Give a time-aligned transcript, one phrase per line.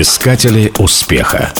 [0.00, 1.52] Искатели успеха.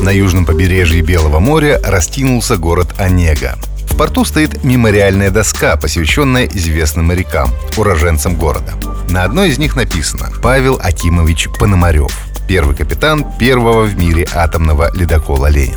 [0.00, 3.58] На южном побережье Белого моря раскинулся город Онега.
[3.90, 8.72] В порту стоит мемориальная доска, посвященная известным морякам, уроженцам города.
[9.10, 12.10] На одной из них написано «Павел Акимович Пономарев,
[12.48, 15.76] первый капитан первого в мире атомного ледокола «Ленин».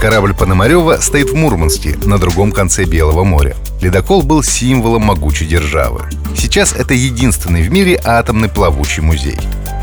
[0.00, 3.56] Корабль Пономарева стоит в Мурманске, на другом конце Белого моря.
[3.80, 6.02] Ледокол был символом могучей державы.
[6.36, 9.38] Сейчас это единственный в мире атомный плавучий музей.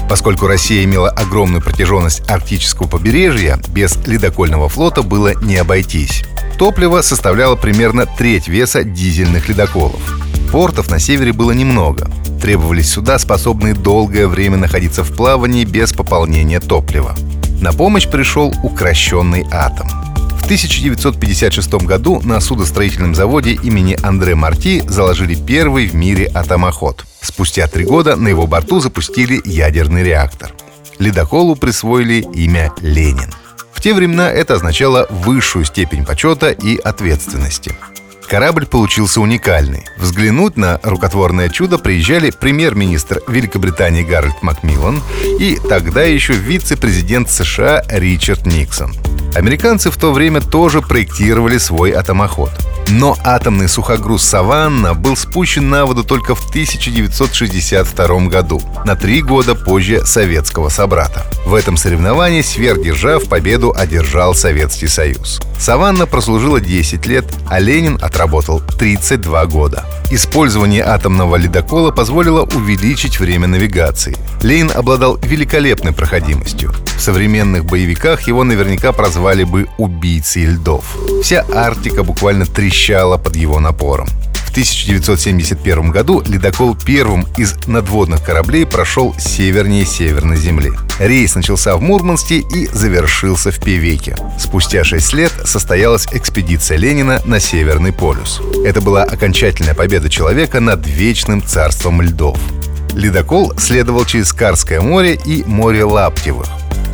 [0.10, 6.24] Поскольку Россия имела огромную протяженность арктического побережья, без ледокольного флота было не обойтись.
[6.58, 10.02] Топливо составляло примерно треть веса дизельных ледоколов.
[10.52, 12.10] Портов на севере было немного.
[12.42, 17.16] Требовались суда, способные долгое время находиться в плавании без пополнения топлива.
[17.62, 20.11] На помощь пришел укращенный атом.
[20.52, 27.06] В 1956 году на судостроительном заводе имени Андре Марти заложили первый в мире атомоход.
[27.22, 30.52] Спустя три года на его борту запустили ядерный реактор.
[31.00, 33.32] Ледоколу присвоили имя Ленин.
[33.72, 37.74] В те времена это означало высшую степень почета и ответственности.
[38.28, 39.86] Корабль получился уникальный.
[39.98, 45.02] Взглянуть на рукотворное чудо приезжали премьер-министр Великобритании Гарольд Макмиллан
[45.40, 48.94] и тогда еще вице-президент США Ричард Никсон.
[49.36, 52.52] Американцы в то время тоже проектировали свой атомоход.
[52.92, 59.56] Но атомный сухогруз «Саванна» был спущен на воду только в 1962 году, на три года
[59.56, 61.26] позже советского собрата.
[61.46, 65.40] В этом соревновании сверхдержав победу одержал Советский Союз.
[65.58, 69.86] «Саванна» прослужила 10 лет, а Ленин отработал 32 года.
[70.10, 74.18] Использование атомного ледокола позволило увеличить время навигации.
[74.42, 76.74] Ленин обладал великолепной проходимостью.
[76.98, 80.84] В современных боевиках его наверняка прозвали бы «убийцей льдов».
[81.24, 82.46] Вся Арктика буквально
[82.82, 84.08] трещала под его напором.
[84.34, 90.72] В 1971 году ледокол первым из надводных кораблей прошел севернее Северной Земли.
[91.00, 94.18] Рейс начался в Мурманске и завершился в Певеке.
[94.40, 98.42] Спустя шесть лет состоялась экспедиция Ленина на Северный полюс.
[98.66, 102.40] Это была окончательная победа человека над вечным царством льдов.
[102.94, 106.48] Ледокол следовал через Карское море и море Лаптевых.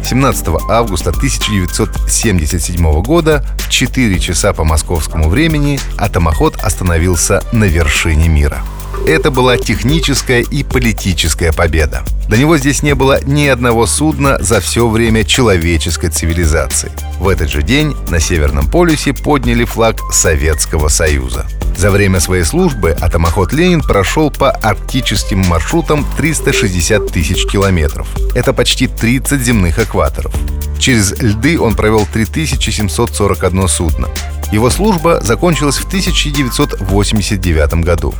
[0.07, 8.63] 17 августа 1977 года в 4 часа по московскому времени атомоход остановился на вершине мира.
[9.06, 12.03] Это была техническая и политическая победа.
[12.29, 16.91] До него здесь не было ни одного судна за все время человеческой цивилизации.
[17.19, 21.46] В этот же день на Северном полюсе подняли флаг Советского Союза.
[21.78, 28.08] За время своей службы атомоход «Ленин» прошел по арктическим маршрутам 360 тысяч километров.
[28.34, 30.34] Это почти 30 земных экваторов.
[30.80, 34.08] Через льды он провел 3741 судно.
[34.52, 38.16] Его служба закончилась в 1989 году.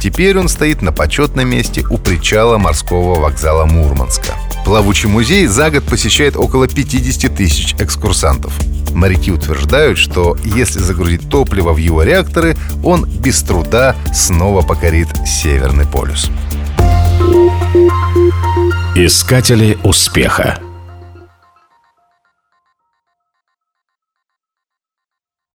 [0.00, 4.32] Теперь он стоит на почетном месте у причала морского вокзала Мурманска.
[4.64, 8.58] Плавучий музей за год посещает около 50 тысяч экскурсантов.
[8.94, 15.86] Моряки утверждают, что если загрузить топливо в его реакторы, он без труда снова покорит Северный
[15.86, 16.30] полюс.
[18.94, 20.58] Искатели успеха.